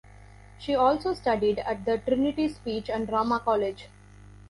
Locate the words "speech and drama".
2.49-3.39